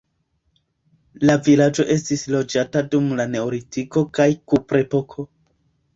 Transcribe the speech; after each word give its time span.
La 1.29 1.35
vilaĝo 1.49 1.85
estis 1.95 2.23
loĝata 2.35 2.83
dum 2.95 3.13
la 3.21 3.29
neolitiko 3.35 4.07
kaj 4.19 4.31
kuprepoko. 4.53 5.27